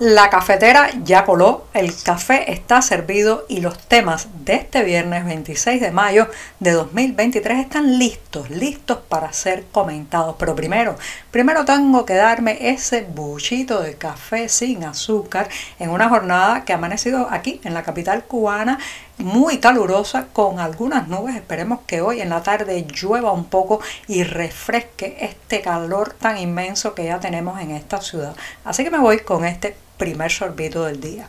La 0.00 0.30
cafetera 0.30 0.88
ya 1.04 1.26
coló, 1.26 1.66
el 1.74 1.94
café 2.02 2.52
está 2.52 2.80
servido 2.80 3.44
y 3.50 3.60
los 3.60 3.78
temas 3.78 4.28
de 4.46 4.54
este 4.54 4.82
viernes 4.82 5.26
26 5.26 5.78
de 5.78 5.90
mayo 5.90 6.26
de 6.58 6.70
2023 6.70 7.58
están 7.58 7.98
listos, 7.98 8.48
listos 8.48 8.96
para 9.10 9.30
ser 9.34 9.66
comentados. 9.70 10.36
Pero 10.38 10.56
primero, 10.56 10.96
primero 11.30 11.66
tengo 11.66 12.06
que 12.06 12.14
darme 12.14 12.70
ese 12.70 13.02
buchito 13.02 13.82
de 13.82 13.96
café 13.96 14.48
sin 14.48 14.84
azúcar 14.84 15.50
en 15.78 15.90
una 15.90 16.08
jornada 16.08 16.64
que 16.64 16.72
ha 16.72 16.76
amanecido 16.76 17.28
aquí 17.30 17.60
en 17.62 17.74
la 17.74 17.82
capital 17.82 18.24
cubana 18.24 18.78
muy 19.18 19.58
calurosa 19.58 20.28
con 20.32 20.60
algunas 20.60 21.08
nubes. 21.08 21.36
Esperemos 21.36 21.80
que 21.86 22.00
hoy 22.00 22.22
en 22.22 22.30
la 22.30 22.42
tarde 22.42 22.86
llueva 22.86 23.32
un 23.32 23.44
poco 23.44 23.82
y 24.08 24.22
refresque 24.22 25.18
este 25.20 25.60
calor 25.60 26.14
tan 26.14 26.38
inmenso 26.38 26.94
que 26.94 27.04
ya 27.04 27.20
tenemos 27.20 27.60
en 27.60 27.72
esta 27.72 28.00
ciudad. 28.00 28.34
Así 28.64 28.82
que 28.82 28.90
me 28.90 28.98
voy 28.98 29.18
con 29.18 29.44
este 29.44 29.76
primer 30.00 30.32
sorbito 30.32 30.86
del 30.86 30.98
día. 30.98 31.28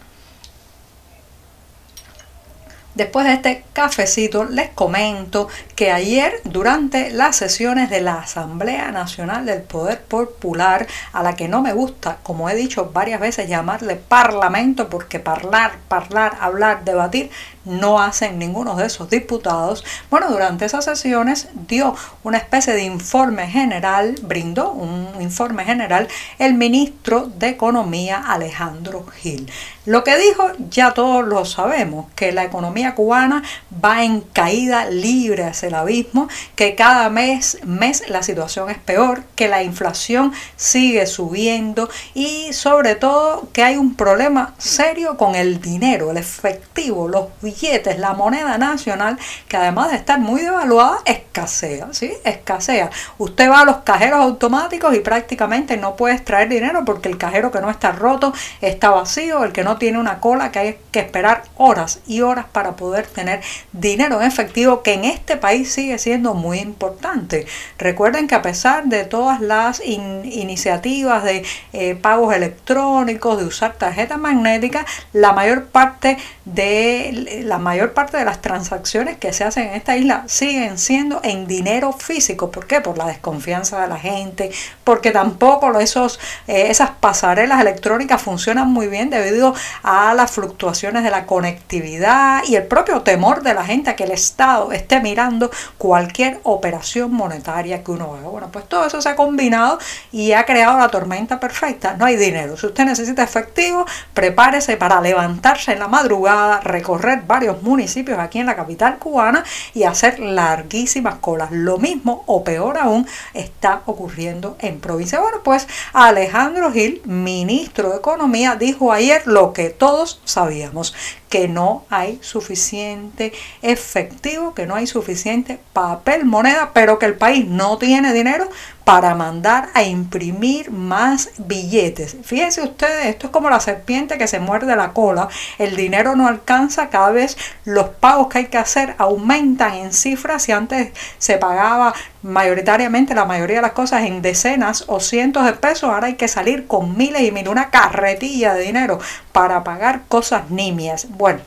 Después 2.95 3.27
de 3.27 3.34
este 3.34 3.66
cafecito 3.73 4.45
les 4.45 4.70
comento 4.70 5.48
que 5.81 5.90
ayer 5.90 6.41
durante 6.44 7.09
las 7.09 7.38
sesiones 7.38 7.90
de 7.90 8.02
la 8.02 8.20
Asamblea 8.20 8.91
Nacional 8.91 9.48
del 9.48 9.63
Poder 9.63 9.99
Popular, 9.99 10.85
a 11.12 11.23
la 11.23 11.35
que 11.35 11.48
no 11.48 11.63
me 11.63 11.74
gusta, 11.74 12.20
como 12.21 12.51
he 12.51 12.55
dicho 12.55 12.91
varias 12.93 13.20
veces, 13.20 13.49
llamarle 13.49 13.96
parlamento, 13.96 14.90
porque 14.90 15.20
hablar, 15.26 15.79
hablar, 15.90 16.37
hablar, 16.40 16.85
debatir, 16.85 17.32
no 17.65 17.99
hacen 17.99 18.40
ninguno 18.40 18.76
de 18.76 18.87
esos 18.87 19.09
diputados. 19.09 19.84
Bueno, 20.09 20.29
durante 20.29 20.65
esas 20.65 20.85
sesiones 20.85 21.49
dio 21.68 21.96
una 22.24 22.37
especie 22.37 22.74
de 22.74 22.84
informe 22.84 23.48
general, 23.48 24.15
brindó 24.21 24.71
un 24.71 25.21
informe 25.21 25.63
general 25.63 26.07
el 26.40 26.54
ministro 26.55 27.27
de 27.27 27.49
Economía 27.49 28.24
Alejandro 28.27 29.05
Gil. 29.07 29.52
Lo 29.85 30.04
que 30.04 30.18
dijo 30.18 30.48
ya 30.70 30.93
todos 30.93 31.27
lo 31.27 31.46
sabemos, 31.46 32.05
que 32.15 32.32
la 32.32 32.43
economía 32.43 32.93
cubana 32.93 33.43
va 33.84 34.04
en 34.04 34.21
caída 34.21 34.85
libre 34.85 35.43
el 35.72 35.76
abismo, 35.76 36.27
que 36.55 36.76
cada 36.76 37.10
mes, 37.10 37.58
mes 37.64 38.04
la 38.10 38.24
situación 38.24 38.70
es 38.70 38.77
peor, 38.77 39.24
que 39.36 39.48
la 39.48 39.64
inflación 39.64 40.34
sigue 40.55 41.05
subiendo 41.08 41.90
y 42.14 42.54
sobre 42.54 42.96
todo 42.96 43.50
que 43.54 43.64
hay 43.64 43.77
un 43.77 43.96
problema 43.96 44.54
serio 44.58 45.18
con 45.18 45.36
el 45.36 45.62
dinero, 45.62 46.12
el 46.12 46.18
efectivo, 46.18 47.08
los 47.08 47.27
billetes, 47.42 47.98
la 47.98 48.14
moneda 48.14 48.58
nacional, 48.58 49.18
que 49.48 49.58
además 49.58 49.92
de 49.92 49.98
estar 49.98 50.20
muy 50.20 50.42
devaluada, 50.42 50.99
escasea, 51.05 51.88
¿sí? 51.92 52.12
Escasea. 52.24 52.90
Usted 53.18 53.49
va 53.49 53.62
a 53.62 53.66
los 53.66 53.77
cajeros 53.77 54.20
automáticos 54.20 54.94
y 54.96 54.99
prácticamente 54.99 55.77
no 55.77 55.96
puede 55.96 56.16
extraer 56.16 56.49
dinero 56.49 56.84
porque 56.86 57.10
el 57.10 57.18
cajero 57.18 57.52
que 57.52 57.62
no 57.62 57.70
está 57.70 57.92
roto 57.92 58.34
está 58.62 58.90
vacío, 58.90 59.44
el 59.44 59.52
que 59.52 59.64
no 59.64 59.77
tiene 59.77 59.98
una 59.99 60.20
cola 60.20 60.52
que 60.52 60.60
hay 60.60 60.77
que 60.92 60.99
esperar 60.99 61.44
horas 61.58 61.99
y 62.08 62.22
horas 62.22 62.46
para 62.52 62.76
poder 62.76 63.08
tener 63.08 63.42
dinero 63.72 64.22
en 64.22 64.28
efectivo 64.28 64.84
que 64.84 64.94
en 64.94 65.06
este 65.06 65.38
país 65.38 65.60
sigue 65.66 65.97
siendo 65.97 66.34
muy 66.34 66.59
importante. 66.59 67.45
Recuerden 67.78 68.28
que 68.28 68.35
a 68.35 68.41
pesar 68.41 68.85
de 68.85 69.06
todas 69.06 69.41
las 69.41 69.81
iniciativas 69.85 71.23
de 71.23 71.44
eh, 71.73 71.95
pagos 71.95 72.34
electrónicos, 72.35 73.38
de 73.40 73.45
usar 73.45 73.73
tarjeta 73.73 74.18
magnética, 74.18 74.85
la 75.13 75.34
mayor 75.34 75.66
parte 75.66 76.18
de 76.53 77.44
la 77.45 77.57
mayor 77.57 77.94
parte 77.94 78.17
de 78.17 78.25
las 78.25 78.41
transacciones 78.41 79.17
que 79.17 79.34
se 79.34 79.44
hacen 79.44 79.69
en 79.69 79.75
esta 79.75 79.97
isla 79.97 80.23
siguen 80.28 80.78
siendo 80.78 81.22
en 81.23 81.47
dinero 81.47 81.94
físico. 81.94 82.51
¿Por 82.51 82.67
qué? 82.67 82.81
Por 82.81 82.97
la 82.97 83.06
desconfianza 83.06 83.81
de 83.81 83.88
la 83.88 83.97
gente, 83.97 84.51
porque 84.84 85.12
tampoco 85.12 85.79
esos, 85.79 86.19
eh, 86.47 86.66
esas 86.69 86.91
pasarelas 86.91 87.62
electrónicas 87.62 88.22
funcionan 88.22 88.69
muy 88.72 88.88
bien 88.88 89.09
debido 89.09 89.53
a 89.84 90.13
las 90.13 90.31
fluctuaciones 90.31 91.03
de 91.03 91.12
la 91.12 91.25
conectividad 91.25 92.44
y 92.47 92.56
el 92.56 92.63
propio 92.63 93.01
temor 93.01 93.44
de 93.44 93.53
la 93.53 93.63
gente 93.63 93.89
a 93.89 93.95
que 93.95 94.03
el 94.03 94.12
Estado 94.12 94.72
esté 94.72 95.00
mirando 95.00 95.51
cualquier 95.78 96.39
operación 96.44 97.13
monetaria 97.13 97.83
que 97.83 97.91
uno 97.91 98.16
haga. 98.16 98.29
Bueno, 98.29 98.50
pues 98.51 98.66
todo 98.68 98.85
eso 98.85 99.01
se 99.01 99.09
ha 99.09 99.16
combinado 99.16 99.79
y 100.12 100.33
ha 100.33 100.45
creado 100.45 100.78
la 100.78 100.89
tormenta 100.89 101.39
perfecta. 101.39 101.95
No 101.97 102.06
hay 102.06 102.16
dinero. 102.16 102.57
Si 102.57 102.66
usted 102.66 102.85
necesita 102.85 103.23
efectivo, 103.23 103.85
prepárese 104.13 104.78
para 104.78 105.01
levantarse 105.01 105.73
en 105.73 105.79
la 105.79 105.88
madrugada, 105.88 106.41
recorrer 106.63 107.24
varios 107.28 107.62
municipios 107.62 108.19
aquí 108.19 108.40
en 108.40 108.46
la 108.46 108.56
capital 108.56 108.97
cubana 108.97 109.44
y 109.74 109.84
hacer 109.84 110.19
larguísimas 110.19 111.16
colas. 111.16 111.52
Lo 111.52 111.78
mismo 111.78 112.24
o 112.28 112.44
peor 112.44 112.78
aún 112.78 113.07
está 113.34 113.81
ocurriendo 113.85 114.56
en 114.59 114.80
provincia. 114.80 115.19
Bueno, 115.19 115.40
pues 115.44 115.68
Alejandro 115.94 116.72
Gil, 116.72 117.01
ministro 117.06 117.91
de 117.91 117.97
Economía, 117.97 118.56
dijo 118.56 118.91
ayer 118.91 119.25
lo 119.25 119.53
que 119.53 119.69
todos 119.69 120.22
sabíamos, 120.25 120.94
que 121.31 121.47
no 121.47 121.86
hay 121.90 122.19
suficiente 122.22 123.31
efectivo, 123.62 124.53
que 124.53 124.68
no 124.68 124.75
hay 124.75 124.86
suficiente 124.86 125.59
papel 125.72 126.25
moneda, 126.25 126.72
pero 126.74 127.00
que 127.00 127.06
el 127.06 127.16
país 127.16 127.47
no 127.47 127.78
tiene 127.78 128.12
dinero 128.12 128.50
para 128.84 129.16
mandar 129.16 129.69
a 129.74 129.84
imprimir 129.84 130.72
más 130.72 131.30
billetes. 131.38 132.18
Fíjense 132.24 132.62
ustedes, 132.62 133.06
esto 133.06 133.28
es 133.28 133.31
como 133.31 133.50
la 133.50 133.62
serpiente 133.62 134.18
que 134.18 134.28
se 134.28 134.42
muerde 134.42 134.75
la 134.75 134.92
cola. 134.92 135.30
El 135.58 135.78
dinero 135.78 136.18
no 136.18 136.28
alcanza, 136.28 136.90
cada 136.90 137.12
vez 137.12 137.38
los 137.63 137.88
pagos 137.88 138.28
que 138.28 138.40
hay 138.40 138.46
que 138.48 138.58
hacer 138.58 138.96
aumentan 138.98 139.75
en 139.75 139.94
cifras. 139.94 140.44
Si 140.44 140.52
antes 140.52 140.92
se 141.18 141.38
pagaba 141.38 141.94
mayoritariamente 142.24 143.16
la 143.16 143.26
mayoría 143.26 143.58
de 143.58 143.62
las 143.64 143.72
cosas 143.72 144.04
en 144.04 144.22
decenas 144.22 144.86
o 144.88 145.00
cientos 145.00 145.46
de 145.46 145.54
pesos, 145.54 145.90
ahora 145.90 146.08
hay 146.08 146.16
que 146.16 146.28
salir 146.28 146.68
con 146.68 146.98
miles 146.98 147.22
y 147.22 147.32
miles, 147.32 147.50
una 147.50 147.70
carretilla 147.70 148.54
de 148.54 148.64
dinero 148.64 149.00
para 149.32 149.64
pagar 149.64 150.02
cosas 150.08 150.50
nimias. 150.50 151.08
Bueno, 151.10 151.40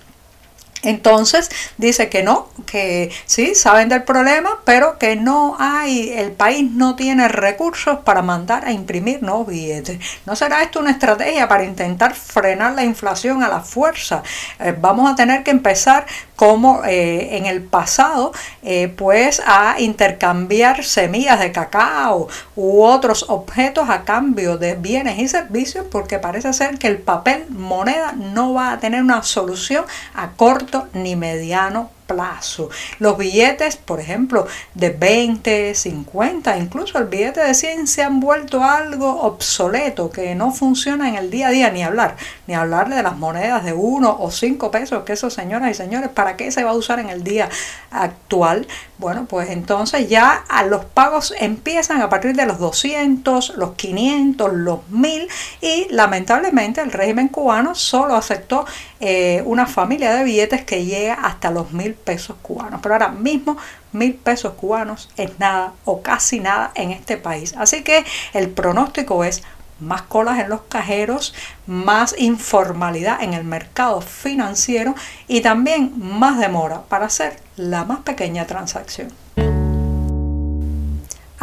entonces 0.85 1.51
dice 1.79 2.09
que 2.09 2.23
no, 2.23 2.49
que 2.67 3.11
sí, 3.27 3.55
saben 3.55 3.89
del 3.89 4.05
problema, 4.05 4.51
pero 4.65 4.99
que 4.99 5.17
no 5.17 5.57
hay, 5.59 6.11
el 6.11 6.33
país 6.33 6.71
no 6.71 6.95
tiene 6.97 7.29
recursos 7.29 8.01
para 8.01 8.23
mandar 8.23 8.65
a 8.67 8.73
imprimir 8.73 9.23
nuevos 9.23 9.47
billetes. 9.47 9.99
¿No 10.27 10.37
será 10.37 10.63
esto 10.63 10.81
una 10.81 10.91
estrategia 10.91 11.49
para 11.49 11.65
intentar 11.65 12.15
frenar 12.15 12.73
la 12.75 12.85
inflación 12.85 13.43
a 13.43 13.49
la 13.49 13.61
fuerza? 13.61 14.23
Eh, 14.61 14.75
vamos 14.79 15.11
a 15.11 15.17
tener 15.17 15.43
que 15.43 15.51
empezar 15.51 16.07
como 16.37 16.85
eh, 16.85 17.37
en 17.37 17.47
el 17.47 17.63
pasado, 17.63 18.33
eh, 18.63 18.89
pues 18.89 19.41
a 19.47 19.77
intercambiar 19.79 20.85
semillas 20.85 21.39
de 21.41 21.53
cacao 21.53 22.29
u 22.57 22.83
otros 22.83 23.27
objetos 23.29 23.89
a 23.89 24.03
cambio 24.03 24.59
de 24.59 24.75
bienes 24.75 25.19
y 25.19 25.29
servicios, 25.29 25.87
porque 25.91 26.19
parece 26.19 26.53
ser 26.53 26.79
que 26.79 26.89
el 26.89 26.99
papel 26.99 27.47
moneda 27.51 28.13
no 28.13 28.55
va 28.55 28.73
a 28.73 28.79
tener 28.81 29.03
una 29.03 29.23
solución 29.23 29.85
a 30.15 30.31
corto 30.31 30.74
ni 30.95 31.17
mediano 31.17 31.91
plazo. 32.07 32.71
Los 32.99 33.17
billetes, 33.19 33.77
por 33.77 34.01
ejemplo, 34.01 34.47
de 34.75 34.91
20, 34.91 35.75
50, 35.75 36.59
incluso 36.59 36.99
el 36.99 37.07
billete 37.07 37.41
de 37.41 37.55
100 37.55 37.87
se 37.87 38.03
han 38.03 38.21
vuelto 38.21 38.63
algo 38.63 39.23
obsoleto, 39.23 40.11
que 40.11 40.35
no 40.35 40.53
funciona 40.53 41.09
en 41.09 41.17
el 41.17 41.31
día 41.31 41.49
a 41.49 41.51
día, 41.51 41.71
ni 41.71 41.83
hablar, 41.83 42.17
ni 42.47 42.55
hablarle 42.55 42.97
de 42.97 43.03
las 43.03 43.17
monedas 43.17 43.65
de 43.65 43.73
1 43.73 44.17
o 44.21 44.31
5 44.31 44.71
pesos, 44.71 45.05
que 45.05 45.15
eso, 45.15 45.31
señoras 45.31 45.71
y 45.71 45.75
señores, 45.75 46.11
¿para 46.11 46.37
qué 46.37 46.51
se 46.51 46.65
va 46.65 46.71
a 46.71 46.75
usar 46.75 46.99
en 46.99 47.09
el 47.09 47.25
día 47.25 47.49
actual? 47.91 48.67
Bueno, 48.99 49.27
pues 49.27 49.51
entonces 49.51 50.09
ya 50.09 50.45
a 50.49 50.65
los 50.65 50.85
pagos 50.85 51.35
empiezan 51.39 52.01
a 52.01 52.09
partir 52.09 52.35
de 52.35 52.47
los 52.47 52.59
200, 52.59 53.57
los 53.57 53.75
500, 53.75 54.53
los 54.53 54.89
1000 54.89 55.29
y 55.61 55.87
lamentablemente 55.91 56.81
el 56.81 56.93
régimen 56.93 57.29
cubano 57.29 57.75
solo 57.75 58.15
aceptó 58.15 58.65
eh, 59.01 59.43
una 59.47 59.67
familia 59.67 60.15
de 60.15 60.25
billetes 60.25 60.65
que 60.65 60.85
llega 60.85 61.15
hasta 61.15 61.51
los 61.51 61.73
1000 61.73 61.94
pesos 61.95 62.37
cubanos. 62.43 62.81
Pero 62.83 62.95
ahora 62.95 63.09
mismo 63.09 63.57
mil 63.93 64.15
pesos 64.15 64.55
cubanos 64.55 65.11
es 65.17 65.39
nada 65.39 65.73
o 65.85 66.03
casi 66.03 66.41
nada 66.41 66.73
en 66.75 66.91
este 66.91 67.17
país. 67.17 67.55
Así 67.57 67.83
que 67.83 68.05
el 68.33 68.51
pronóstico 68.51 69.25
es 69.25 69.43
más 69.81 70.03
colas 70.03 70.39
en 70.39 70.49
los 70.49 70.63
cajeros, 70.63 71.35
más 71.67 72.15
informalidad 72.19 73.23
en 73.23 73.35
el 73.35 73.45
mercado 73.45 74.01
financiero 74.01 74.95
y 75.29 75.41
también 75.41 75.93
más 75.97 76.39
demora 76.39 76.83
para 76.83 77.07
hacer 77.07 77.37
la 77.57 77.85
más 77.85 78.01
pequeña 78.01 78.47
transacción. 78.47 79.13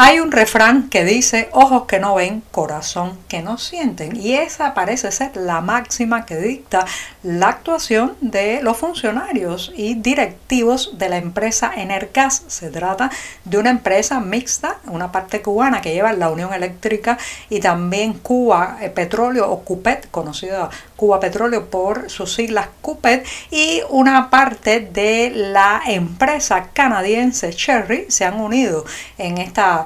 Hay 0.04 0.20
un 0.20 0.32
refrán 0.32 0.90
que 0.90 1.06
dice, 1.06 1.50
ojos 1.52 1.84
que 1.86 2.00
no 2.00 2.16
ven, 2.16 2.42
corazón 2.50 3.20
que 3.28 3.44
no 3.44 3.60
sienten. 3.60 4.16
Y 4.16 4.34
esa 4.34 4.74
parece 4.74 5.12
ser 5.12 5.38
la 5.38 5.62
máxima 5.62 6.26
que 6.26 6.38
dicta 6.38 6.88
la 7.22 7.50
actuación 7.50 8.18
de 8.20 8.64
los 8.64 8.78
funcionarios 8.78 9.72
y 9.76 9.94
directivos 9.94 10.98
de 10.98 11.08
la 11.08 11.18
empresa 11.18 11.72
Energas. 11.76 12.46
Se 12.48 12.72
trata 12.72 13.12
de 13.46 13.60
una 13.60 13.70
empresa 13.70 14.20
mixta, 14.20 14.78
una 14.88 15.12
parte 15.12 15.44
cubana 15.44 15.82
que 15.82 15.94
lleva 15.94 16.14
la 16.14 16.32
Unión 16.32 16.52
Eléctrica 16.52 17.20
y 17.52 17.60
también 17.60 18.14
Cuba 18.14 18.80
Petróleo 18.96 19.52
o 19.52 19.60
CUPET, 19.60 20.10
conocida 20.10 20.72
Cuba 20.96 21.20
Petróleo 21.20 21.70
por 21.70 22.10
sus 22.10 22.34
siglas 22.34 22.70
CUPET, 22.82 23.24
y 23.52 23.82
una 23.90 24.32
parte 24.32 24.80
de 24.80 25.30
la 25.30 25.84
empresa 25.86 26.70
canadiense 26.74 27.54
Cherry 27.54 28.08
se 28.10 28.26
han 28.26 28.40
unido 28.40 28.84
en 29.20 29.38
esta 29.38 29.86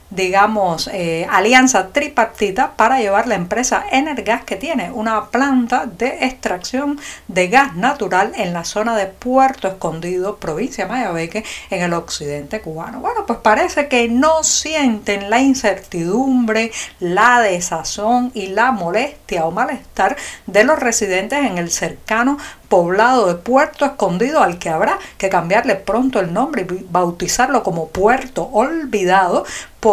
digamos, 0.11 0.89
eh, 0.93 1.25
alianza 1.29 1.87
tripartita 1.87 2.73
para 2.75 2.99
llevar 2.99 3.27
la 3.27 3.35
empresa 3.35 3.85
Energas 3.91 4.43
que 4.43 4.57
tiene 4.57 4.91
una 4.91 5.29
planta 5.29 5.85
de 5.85 6.25
extracción 6.25 6.99
de 7.27 7.47
gas 7.47 7.75
natural 7.75 8.33
en 8.35 8.53
la 8.53 8.65
zona 8.65 8.95
de 8.97 9.07
Puerto 9.07 9.69
Escondido, 9.69 10.35
provincia 10.35 10.85
de 10.85 10.91
Mayabeque, 10.91 11.45
en 11.69 11.81
el 11.81 11.93
occidente 11.93 12.61
cubano. 12.61 12.99
Bueno, 12.99 13.25
pues 13.25 13.39
parece 13.39 13.87
que 13.87 14.09
no 14.09 14.43
sienten 14.43 15.29
la 15.29 15.39
incertidumbre, 15.39 16.71
la 16.99 17.39
desazón 17.39 18.31
y 18.33 18.47
la 18.47 18.71
molestia 18.71 19.45
o 19.45 19.51
malestar 19.51 20.17
de 20.45 20.63
los 20.65 20.77
residentes 20.77 21.39
en 21.39 21.57
el 21.57 21.71
cercano 21.71 22.37
poblado 22.67 23.27
de 23.27 23.35
Puerto 23.35 23.85
Escondido 23.85 24.41
al 24.41 24.57
que 24.57 24.69
habrá 24.69 24.97
que 25.17 25.27
cambiarle 25.29 25.75
pronto 25.75 26.21
el 26.21 26.31
nombre 26.33 26.65
y 26.69 26.85
bautizarlo 26.89 27.63
como 27.63 27.89
Puerto 27.89 28.49
Olvidado 28.53 29.45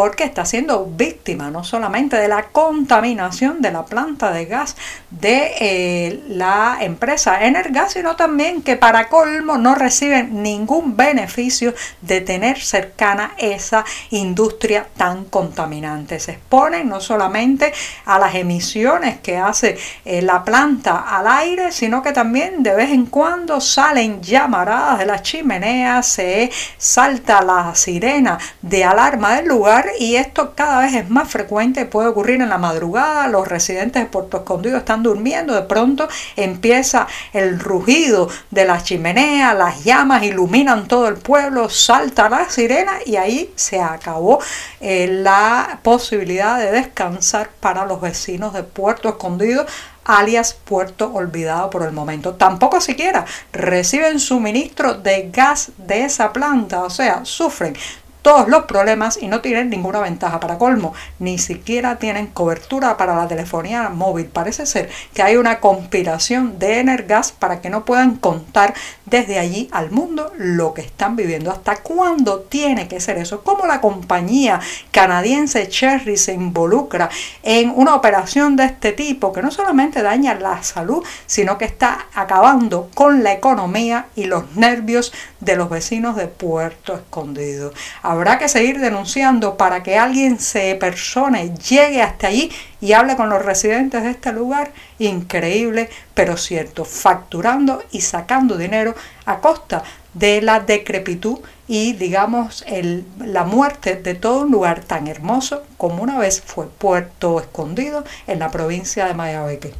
porque 0.08 0.24
está 0.24 0.46
siendo 0.46 0.86
víctima 0.86 1.50
no 1.50 1.64
solamente 1.64 2.16
de 2.16 2.28
la 2.28 2.44
contaminación 2.44 3.60
de 3.60 3.70
la 3.70 3.84
planta 3.84 4.32
de 4.32 4.46
gas 4.46 4.74
de 5.10 5.52
eh, 5.60 6.24
la 6.28 6.78
empresa 6.80 7.44
Energas, 7.44 7.92
sino 7.92 8.16
también 8.16 8.62
que 8.62 8.76
para 8.76 9.10
colmo 9.10 9.58
no 9.58 9.74
reciben 9.74 10.42
ningún 10.42 10.96
beneficio 10.96 11.74
de 12.00 12.22
tener 12.22 12.58
cercana 12.58 13.32
esa 13.36 13.84
industria 14.08 14.86
tan 14.96 15.26
contaminante. 15.26 16.18
Se 16.20 16.32
exponen 16.32 16.88
no 16.88 17.02
solamente 17.02 17.74
a 18.06 18.18
las 18.18 18.34
emisiones 18.34 19.18
que 19.18 19.36
hace 19.36 19.76
eh, 20.06 20.22
la 20.22 20.42
planta 20.42 21.00
al 21.00 21.28
aire, 21.28 21.70
sino 21.70 22.02
que 22.02 22.12
también 22.12 22.62
de 22.62 22.74
vez 22.74 22.92
en 22.92 23.04
cuando 23.04 23.60
salen 23.60 24.22
llamaradas 24.22 25.00
de 25.00 25.04
la 25.04 25.20
chimenea, 25.20 26.02
se 26.02 26.50
salta 26.78 27.42
la 27.42 27.74
sirena 27.74 28.38
de 28.62 28.84
alarma 28.84 29.34
del 29.34 29.48
lugar 29.48 29.84
y 29.98 30.16
esto 30.16 30.54
cada 30.54 30.80
vez 30.80 30.94
es 30.94 31.10
más 31.10 31.28
frecuente, 31.28 31.84
puede 31.84 32.08
ocurrir 32.08 32.40
en 32.40 32.48
la 32.48 32.58
madrugada, 32.58 33.26
los 33.28 33.48
residentes 33.48 34.02
de 34.02 34.08
Puerto 34.08 34.38
Escondido 34.38 34.78
están 34.78 35.02
durmiendo, 35.02 35.54
de 35.54 35.62
pronto 35.62 36.08
empieza 36.36 37.06
el 37.32 37.58
rugido 37.58 38.28
de 38.50 38.64
la 38.64 38.82
chimenea, 38.82 39.54
las 39.54 39.84
llamas 39.84 40.22
iluminan 40.22 40.88
todo 40.88 41.08
el 41.08 41.16
pueblo, 41.16 41.68
salta 41.68 42.28
la 42.28 42.48
sirena 42.48 42.92
y 43.04 43.16
ahí 43.16 43.52
se 43.56 43.80
acabó 43.80 44.38
eh, 44.80 45.08
la 45.10 45.80
posibilidad 45.82 46.58
de 46.58 46.70
descansar 46.70 47.50
para 47.60 47.84
los 47.84 48.00
vecinos 48.00 48.52
de 48.52 48.62
Puerto 48.62 49.08
Escondido 49.08 49.66
alias 50.04 50.54
Puerto 50.54 51.12
Olvidado 51.12 51.68
por 51.70 51.82
el 51.82 51.92
momento. 51.92 52.34
Tampoco 52.34 52.80
siquiera 52.80 53.26
reciben 53.52 54.18
suministro 54.18 54.94
de 54.94 55.30
gas 55.30 55.70
de 55.76 56.04
esa 56.04 56.32
planta, 56.32 56.82
o 56.82 56.90
sea, 56.90 57.24
sufren 57.24 57.76
todos 58.22 58.48
los 58.48 58.64
problemas 58.64 59.18
y 59.20 59.28
no 59.28 59.40
tienen 59.40 59.70
ninguna 59.70 60.00
ventaja 60.00 60.40
para 60.40 60.58
colmo, 60.58 60.94
ni 61.18 61.38
siquiera 61.38 61.96
tienen 61.96 62.26
cobertura 62.26 62.96
para 62.96 63.16
la 63.16 63.28
telefonía 63.28 63.88
móvil. 63.88 64.26
Parece 64.26 64.66
ser 64.66 64.90
que 65.14 65.22
hay 65.22 65.36
una 65.36 65.60
conspiración 65.60 66.58
de 66.58 66.80
Energas 66.80 67.32
para 67.32 67.60
que 67.60 67.70
no 67.70 67.84
puedan 67.84 68.16
contar 68.16 68.74
desde 69.10 69.38
allí 69.38 69.68
al 69.72 69.90
mundo 69.90 70.32
lo 70.36 70.74
que 70.74 70.82
están 70.82 71.16
viviendo. 71.16 71.50
¿Hasta 71.50 71.76
cuándo 71.82 72.40
tiene 72.40 72.88
que 72.88 73.00
ser 73.00 73.18
eso? 73.18 73.42
¿Cómo 73.42 73.66
la 73.66 73.80
compañía 73.80 74.60
canadiense 74.90 75.68
Cherry 75.68 76.16
se 76.16 76.32
involucra 76.32 77.08
en 77.42 77.72
una 77.74 77.94
operación 77.94 78.56
de 78.56 78.64
este 78.64 78.92
tipo 78.92 79.32
que 79.32 79.42
no 79.42 79.50
solamente 79.50 80.02
daña 80.02 80.34
la 80.34 80.62
salud, 80.62 81.04
sino 81.26 81.58
que 81.58 81.64
está 81.64 82.06
acabando 82.14 82.90
con 82.94 83.22
la 83.22 83.32
economía 83.32 84.06
y 84.16 84.24
los 84.24 84.56
nervios 84.56 85.12
de 85.40 85.56
los 85.56 85.70
vecinos 85.70 86.16
de 86.16 86.26
Puerto 86.26 86.94
Escondido? 86.94 87.72
Habrá 88.02 88.38
que 88.38 88.48
seguir 88.48 88.80
denunciando 88.80 89.56
para 89.56 89.82
que 89.82 89.98
alguien 89.98 90.38
se 90.38 90.74
persone, 90.74 91.54
llegue 91.56 92.02
hasta 92.02 92.28
allí 92.28 92.50
y 92.80 92.92
hable 92.92 93.16
con 93.16 93.28
los 93.28 93.44
residentes 93.44 94.02
de 94.02 94.10
este 94.10 94.32
lugar, 94.32 94.72
increíble, 94.98 95.88
pero 96.14 96.36
cierto, 96.36 96.84
facturando 96.84 97.82
y 97.90 98.00
sacando 98.00 98.56
dinero 98.56 98.94
a 99.26 99.40
costa 99.40 99.82
de 100.14 100.42
la 100.42 100.60
decrepitud 100.60 101.38
y 101.66 101.92
digamos 101.92 102.64
el, 102.66 103.04
la 103.18 103.44
muerte 103.44 103.96
de 103.96 104.14
todo 104.14 104.42
un 104.42 104.50
lugar 104.50 104.80
tan 104.80 105.06
hermoso 105.06 105.62
como 105.76 106.02
una 106.02 106.18
vez 106.18 106.42
fue 106.44 106.66
Puerto 106.66 107.40
Escondido 107.40 108.04
en 108.26 108.38
la 108.38 108.50
provincia 108.50 109.06
de 109.06 109.14
Mayabeque. 109.14 109.74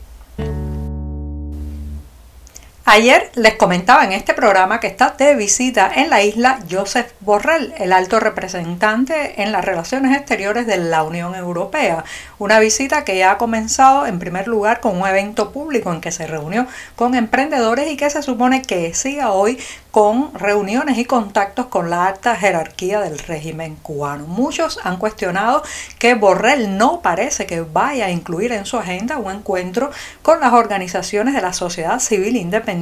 Ayer 2.90 3.30
les 3.34 3.52
comentaba 3.56 4.02
en 4.02 4.12
este 4.12 4.32
programa 4.32 4.80
que 4.80 4.86
está 4.86 5.10
de 5.10 5.34
visita 5.34 5.92
en 5.94 6.08
la 6.08 6.22
isla 6.22 6.58
Joseph 6.70 7.12
Borrell, 7.20 7.74
el 7.76 7.92
alto 7.92 8.18
representante 8.18 9.42
en 9.42 9.52
las 9.52 9.62
relaciones 9.62 10.16
exteriores 10.16 10.66
de 10.66 10.78
la 10.78 11.02
Unión 11.02 11.34
Europea. 11.34 12.04
Una 12.38 12.58
visita 12.60 13.04
que 13.04 13.18
ya 13.18 13.32
ha 13.32 13.36
comenzado 13.36 14.06
en 14.06 14.18
primer 14.18 14.48
lugar 14.48 14.80
con 14.80 14.98
un 14.98 15.06
evento 15.06 15.52
público 15.52 15.92
en 15.92 16.00
que 16.00 16.12
se 16.12 16.26
reunió 16.26 16.66
con 16.96 17.14
emprendedores 17.14 17.90
y 17.90 17.98
que 17.98 18.08
se 18.08 18.22
supone 18.22 18.62
que 18.62 18.94
siga 18.94 19.32
hoy 19.32 19.58
con 19.90 20.32
reuniones 20.32 20.96
y 20.96 21.04
contactos 21.04 21.66
con 21.66 21.90
la 21.90 22.06
alta 22.06 22.36
jerarquía 22.36 23.00
del 23.00 23.18
régimen 23.18 23.76
cubano. 23.76 24.26
Muchos 24.26 24.80
han 24.84 24.96
cuestionado 24.96 25.62
que 25.98 26.14
Borrell 26.14 26.78
no 26.78 27.02
parece 27.02 27.44
que 27.44 27.60
vaya 27.60 28.06
a 28.06 28.10
incluir 28.10 28.52
en 28.52 28.64
su 28.64 28.78
agenda 28.78 29.18
un 29.18 29.30
encuentro 29.30 29.90
con 30.22 30.40
las 30.40 30.54
organizaciones 30.54 31.34
de 31.34 31.42
la 31.42 31.52
sociedad 31.52 31.98
civil 31.98 32.36
independiente 32.36 32.77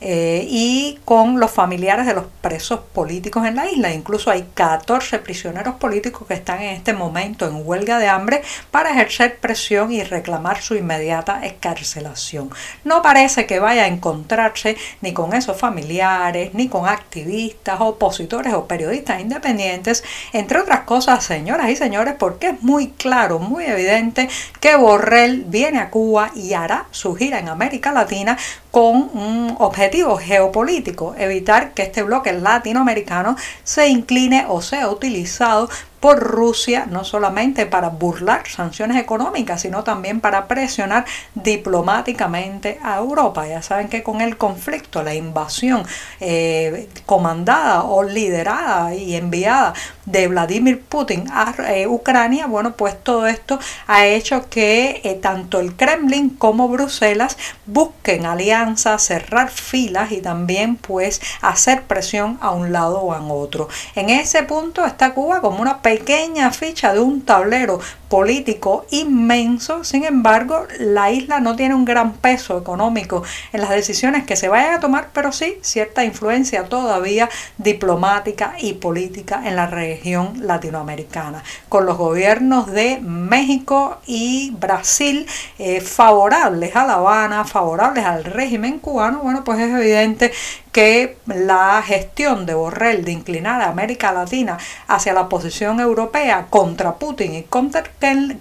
eh, 0.00 0.46
y 0.48 0.98
con 1.04 1.40
los 1.40 1.50
familiares 1.50 2.06
de 2.06 2.14
los 2.14 2.24
presos 2.40 2.80
políticos 2.92 3.46
en 3.46 3.56
la 3.56 3.70
isla. 3.70 3.92
Incluso 3.92 4.30
hay 4.30 4.46
14 4.54 5.18
prisioneros 5.20 5.76
políticos 5.76 6.26
que 6.26 6.34
están 6.34 6.60
en 6.62 6.74
este 6.74 6.92
momento 6.92 7.46
en 7.46 7.62
huelga 7.64 7.98
de 7.98 8.08
hambre 8.08 8.42
para 8.70 8.90
ejercer 8.90 9.38
presión 9.38 9.92
y 9.92 10.02
reclamar 10.02 10.60
su 10.62 10.74
inmediata 10.74 11.44
escarcelación. 11.44 12.50
No 12.84 13.02
parece 13.02 13.46
que 13.46 13.60
vaya 13.60 13.84
a 13.84 13.88
encontrarse 13.88 14.76
ni 15.00 15.12
con 15.12 15.34
esos 15.34 15.58
familiares 15.58 16.54
ni 16.54 16.68
con 16.68 16.88
activistas, 16.88 17.80
opositores 17.80 18.54
o 18.54 18.66
periodistas 18.66 19.20
independientes, 19.20 20.04
entre 20.32 20.60
otras 20.60 20.80
cosas, 20.80 21.24
señoras 21.24 21.70
y 21.70 21.76
señores, 21.76 22.14
porque 22.18 22.48
es 22.48 22.62
muy 22.62 22.88
claro, 22.90 23.38
muy 23.38 23.64
evidente 23.64 24.28
que 24.60 24.76
Borrell 24.76 25.44
viene 25.46 25.78
a 25.78 25.90
Cuba 25.90 26.30
y 26.34 26.54
hará 26.54 26.86
su 26.90 27.14
gira 27.14 27.38
en 27.38 27.48
América 27.48 27.92
Latina 27.92 28.36
con 28.76 29.08
un 29.14 29.56
objetivo 29.58 30.18
geopolítico, 30.18 31.14
evitar 31.16 31.72
que 31.72 31.80
este 31.80 32.02
bloque 32.02 32.34
latinoamericano 32.34 33.34
se 33.64 33.88
incline 33.88 34.44
o 34.50 34.60
sea 34.60 34.90
utilizado 34.90 35.70
por 35.98 36.20
Rusia, 36.20 36.86
no 36.86 37.02
solamente 37.02 37.64
para 37.64 37.88
burlar 37.88 38.46
sanciones 38.46 38.98
económicas, 38.98 39.62
sino 39.62 39.82
también 39.82 40.20
para 40.20 40.46
presionar 40.46 41.06
diplomáticamente 41.34 42.78
a 42.82 42.98
Europa. 42.98 43.48
Ya 43.48 43.62
saben 43.62 43.88
que 43.88 44.02
con 44.02 44.20
el 44.20 44.36
conflicto, 44.36 45.02
la 45.02 45.14
invasión 45.14 45.82
eh, 46.20 46.88
comandada 47.06 47.82
o 47.84 48.02
liderada 48.02 48.94
y 48.94 49.16
enviada 49.16 49.72
de 50.06 50.28
Vladimir 50.28 50.80
Putin 50.80 51.24
a 51.32 51.54
eh, 51.68 51.86
Ucrania, 51.86 52.46
bueno, 52.46 52.74
pues 52.76 52.96
todo 53.02 53.26
esto 53.26 53.58
ha 53.88 54.06
hecho 54.06 54.48
que 54.48 55.00
eh, 55.04 55.14
tanto 55.14 55.60
el 55.60 55.74
Kremlin 55.74 56.30
como 56.30 56.68
Bruselas 56.68 57.36
busquen 57.66 58.24
alianzas, 58.24 59.02
cerrar 59.02 59.50
filas 59.50 60.12
y 60.12 60.20
también 60.20 60.76
pues 60.76 61.20
hacer 61.42 61.82
presión 61.82 62.38
a 62.40 62.52
un 62.52 62.72
lado 62.72 63.00
o 63.00 63.12
a 63.12 63.20
otro. 63.26 63.68
En 63.96 64.08
ese 64.08 64.44
punto 64.44 64.84
está 64.84 65.12
Cuba 65.12 65.40
como 65.40 65.60
una 65.60 65.82
pequeña 65.82 66.52
ficha 66.52 66.92
de 66.92 67.00
un 67.00 67.22
tablero 67.22 67.80
político 68.08 68.86
inmenso, 68.90 69.82
sin 69.82 70.04
embargo, 70.04 70.66
la 70.78 71.10
isla 71.10 71.40
no 71.40 71.56
tiene 71.56 71.74
un 71.74 71.84
gran 71.84 72.12
peso 72.12 72.56
económico 72.56 73.24
en 73.52 73.60
las 73.60 73.70
decisiones 73.70 74.24
que 74.24 74.36
se 74.36 74.48
vayan 74.48 74.74
a 74.74 74.80
tomar, 74.80 75.08
pero 75.12 75.32
sí 75.32 75.58
cierta 75.62 76.04
influencia 76.04 76.64
todavía 76.64 77.28
diplomática 77.58 78.54
y 78.60 78.74
política 78.74 79.42
en 79.44 79.56
la 79.56 79.66
región 79.66 79.95
latinoamericana, 80.40 81.42
con 81.68 81.86
los 81.86 81.96
gobiernos 81.96 82.70
de 82.70 82.98
México 83.00 83.98
y 84.06 84.50
Brasil 84.58 85.26
eh, 85.58 85.80
favorables 85.80 86.74
a 86.76 86.86
La 86.86 86.94
Habana, 86.94 87.44
favorables 87.44 88.04
al 88.04 88.24
régimen 88.24 88.78
cubano, 88.78 89.20
bueno, 89.20 89.44
pues 89.44 89.58
es 89.60 89.72
evidente 89.72 90.32
que 90.76 91.16
la 91.24 91.80
gestión 91.80 92.44
de 92.44 92.52
Borrell 92.52 93.02
de 93.02 93.10
inclinar 93.10 93.62
a 93.62 93.70
América 93.70 94.12
Latina 94.12 94.58
hacia 94.88 95.14
la 95.14 95.26
posición 95.26 95.80
europea 95.80 96.48
contra 96.50 96.96
Putin 96.96 97.34
y 97.34 97.44
contra 97.44 97.82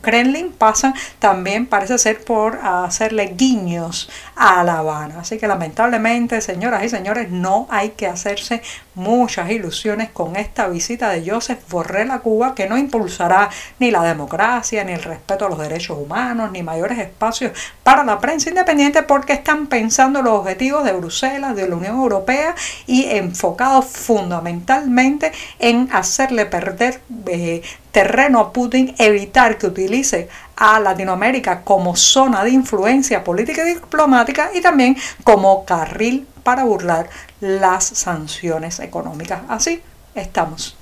Kremlin 0.02 0.52
pasa 0.52 0.94
también 1.20 1.66
parece 1.66 1.98
ser 1.98 2.26
por 2.26 2.60
hacerle 2.62 3.36
guiños 3.38 4.10
a 4.36 4.66
La 4.66 4.80
Habana. 4.80 5.22
Así 5.22 5.38
que 5.38 5.48
lamentablemente, 5.48 6.42
señoras 6.42 6.84
y 6.84 6.90
señores, 6.90 7.32
no 7.32 7.68
hay 7.70 7.92
que 7.92 8.06
hacerse 8.06 8.62
muchas 8.96 9.50
ilusiones 9.50 10.10
con 10.10 10.36
esta 10.36 10.68
visita 10.68 11.10
de 11.12 11.30
Joseph 11.30 11.60
Borrell 11.70 12.12
a 12.12 12.20
Cuba 12.20 12.54
que 12.54 12.68
no 12.68 12.78
impulsará 12.78 13.50
ni 13.80 13.92
la 13.92 14.04
democracia, 14.04 14.84
ni 14.84 14.92
el 14.92 15.04
respeto 15.04 15.46
a 15.46 15.50
los 15.50 15.60
derechos 15.60 15.98
humanos, 15.98 16.52
ni 16.52 16.64
mayores 16.64 17.00
espacios 17.00 17.54
para 17.82 18.04
la 18.04 18.20
prensa 18.20 18.50
independiente 18.50 19.04
porque 19.04 19.32
están 19.32 19.68
pensando 19.68 20.22
los 20.22 20.40
objetivos 20.40 20.84
de 20.84 20.92
Bruselas, 20.92 21.56
de 21.56 21.70
la 21.70 21.76
Unión 21.78 21.96
Europea 21.96 22.25
y 22.88 23.06
enfocados 23.06 23.86
fundamentalmente 23.86 25.32
en 25.60 25.90
hacerle 25.92 26.46
perder 26.46 27.02
eh, 27.28 27.62
terreno 27.92 28.40
a 28.40 28.54
Putin, 28.54 28.94
evitar 28.98 29.58
que 29.58 29.68
utilice 29.68 30.28
a 30.56 30.80
Latinoamérica 30.80 31.62
como 31.62 31.96
zona 31.96 32.44
de 32.44 32.52
influencia 32.52 33.24
política 33.24 33.64
y 33.64 33.76
diplomática 33.76 34.52
y 34.54 34.62
también 34.62 34.98
como 35.24 35.66
carril 35.66 36.28
para 36.44 36.64
burlar 36.64 37.10
las 37.40 37.86
sanciones 37.86 38.80
económicas. 38.80 39.42
Así 39.48 39.82
estamos. 40.14 40.78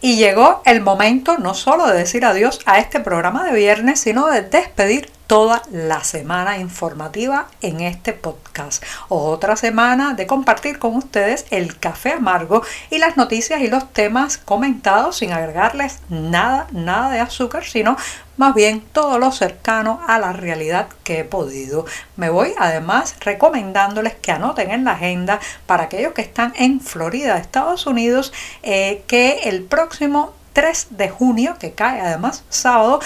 Y 0.00 0.16
llegó 0.16 0.62
el 0.64 0.82
momento 0.82 1.36
no 1.38 1.54
solo 1.54 1.88
de 1.88 1.98
decir 1.98 2.24
adiós 2.24 2.60
a 2.64 2.78
este 2.78 3.00
programa 3.00 3.44
de 3.44 3.52
viernes, 3.52 3.98
sino 3.98 4.26
de 4.26 4.42
despedir 4.42 5.10
toda 5.26 5.62
la 5.70 6.04
semana 6.04 6.58
informativa 6.58 7.48
en 7.60 7.80
este 7.80 8.12
podcast. 8.12 8.82
Otra 9.08 9.56
semana 9.56 10.14
de 10.14 10.26
compartir 10.26 10.78
con 10.78 10.94
ustedes 10.96 11.46
el 11.50 11.78
café 11.78 12.12
amargo 12.12 12.62
y 12.90 12.98
las 12.98 13.16
noticias 13.16 13.60
y 13.60 13.68
los 13.68 13.92
temas 13.92 14.38
comentados 14.38 15.16
sin 15.16 15.32
agregarles 15.32 16.00
nada, 16.08 16.68
nada 16.70 17.10
de 17.10 17.20
azúcar, 17.20 17.64
sino 17.64 17.96
más 18.36 18.54
bien 18.54 18.82
todo 18.92 19.18
lo 19.18 19.32
cercano 19.32 20.00
a 20.06 20.18
la 20.18 20.32
realidad 20.32 20.88
que 21.04 21.20
he 21.20 21.24
podido. 21.24 21.86
Me 22.16 22.28
voy 22.28 22.52
además 22.58 23.16
recomendándoles 23.20 24.14
que 24.14 24.32
anoten 24.32 24.70
en 24.70 24.84
la 24.84 24.92
agenda 24.92 25.40
para 25.66 25.84
aquellos 25.84 26.12
que 26.12 26.22
están 26.22 26.52
en 26.56 26.80
Florida, 26.80 27.38
Estados 27.38 27.86
Unidos, 27.86 28.32
eh, 28.62 29.02
que 29.06 29.40
el 29.44 29.62
próximo 29.62 30.34
3 30.52 30.88
de 30.90 31.08
junio, 31.08 31.56
que 31.58 31.72
cae 31.72 32.00
además 32.00 32.44
sábado, 32.48 33.00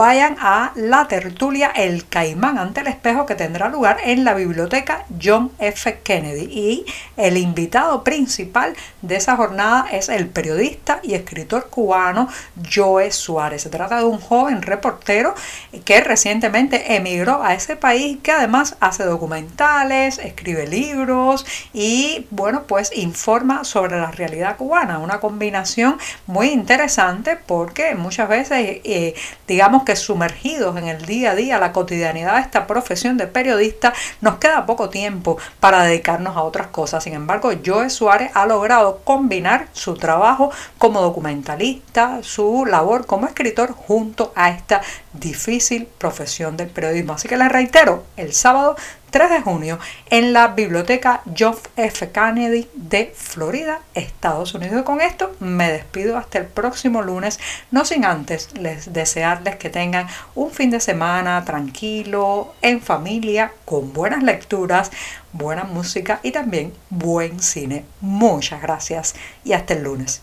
vayan 0.00 0.38
a 0.40 0.72
la 0.76 1.08
tertulia 1.08 1.70
El 1.76 2.08
Caimán 2.08 2.56
ante 2.56 2.80
el 2.80 2.86
espejo 2.86 3.26
que 3.26 3.34
tendrá 3.34 3.68
lugar 3.68 3.98
en 4.02 4.24
la 4.24 4.32
biblioteca 4.32 5.04
John 5.22 5.52
F. 5.58 6.00
Kennedy. 6.02 6.44
Y 6.44 6.86
el 7.18 7.36
invitado 7.36 8.02
principal 8.02 8.74
de 9.02 9.16
esa 9.16 9.36
jornada 9.36 9.88
es 9.92 10.08
el 10.08 10.26
periodista 10.26 11.00
y 11.02 11.12
escritor 11.12 11.68
cubano 11.68 12.30
Joe 12.74 13.12
Suárez. 13.12 13.60
Se 13.60 13.68
trata 13.68 13.98
de 13.98 14.04
un 14.04 14.18
joven 14.18 14.62
reportero 14.62 15.34
que 15.84 16.00
recientemente 16.00 16.96
emigró 16.96 17.42
a 17.42 17.52
ese 17.52 17.76
país, 17.76 18.16
que 18.22 18.32
además 18.32 18.76
hace 18.80 19.04
documentales, 19.04 20.16
escribe 20.16 20.66
libros 20.66 21.44
y, 21.74 22.26
bueno, 22.30 22.62
pues 22.62 22.90
informa 22.96 23.64
sobre 23.64 24.00
la 24.00 24.10
realidad 24.10 24.56
cubana. 24.56 24.98
Una 24.98 25.20
combinación 25.20 25.98
muy 26.26 26.48
interesante 26.48 27.36
porque 27.36 27.94
muchas 27.96 28.30
veces, 28.30 28.80
eh, 28.84 29.14
digamos 29.46 29.84
sumergidos 29.96 30.76
en 30.76 30.88
el 30.88 31.06
día 31.06 31.32
a 31.32 31.34
día, 31.34 31.58
la 31.58 31.72
cotidianidad 31.72 32.36
de 32.36 32.42
esta 32.42 32.66
profesión 32.66 33.16
de 33.16 33.26
periodista, 33.26 33.92
nos 34.20 34.36
queda 34.36 34.66
poco 34.66 34.88
tiempo 34.90 35.38
para 35.58 35.82
dedicarnos 35.84 36.36
a 36.36 36.42
otras 36.42 36.68
cosas. 36.68 37.04
Sin 37.04 37.14
embargo, 37.14 37.50
Joe 37.64 37.90
Suárez 37.90 38.30
ha 38.34 38.46
logrado 38.46 39.00
combinar 39.04 39.68
su 39.72 39.94
trabajo 39.94 40.50
como 40.78 41.00
documentalista, 41.00 42.20
su 42.22 42.66
labor 42.66 43.06
como 43.06 43.26
escritor 43.26 43.72
junto 43.72 44.32
a 44.34 44.50
esta 44.50 44.80
difícil 45.12 45.86
profesión 45.98 46.56
del 46.56 46.68
periodismo. 46.68 47.14
Así 47.14 47.28
que 47.28 47.36
les 47.36 47.50
reitero, 47.50 48.04
el 48.16 48.32
sábado 48.32 48.76
3 49.10 49.30
de 49.30 49.40
junio 49.40 49.78
en 50.08 50.32
la 50.32 50.48
biblioteca 50.48 51.22
John 51.36 51.56
F. 51.76 52.10
Kennedy 52.10 52.68
de 52.74 53.12
Florida, 53.16 53.80
Estados 53.94 54.54
Unidos. 54.54 54.82
Con 54.84 55.00
esto 55.00 55.34
me 55.40 55.70
despido 55.70 56.16
hasta 56.16 56.38
el 56.38 56.46
próximo 56.46 57.02
lunes, 57.02 57.38
no 57.70 57.84
sin 57.84 58.04
antes 58.04 58.52
les 58.54 58.92
desearles 58.92 59.56
que 59.56 59.70
tengan 59.70 60.06
un 60.34 60.50
fin 60.50 60.70
de 60.70 60.80
semana 60.80 61.44
tranquilo, 61.44 62.54
en 62.62 62.80
familia, 62.80 63.52
con 63.64 63.92
buenas 63.92 64.22
lecturas, 64.22 64.90
buena 65.32 65.64
música 65.64 66.20
y 66.22 66.32
también 66.32 66.72
buen 66.88 67.40
cine. 67.40 67.84
Muchas 68.00 68.62
gracias 68.62 69.14
y 69.44 69.52
hasta 69.52 69.74
el 69.74 69.82
lunes. 69.82 70.22